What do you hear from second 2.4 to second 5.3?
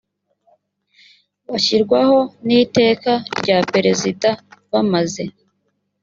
n iteka rya perezida bamaze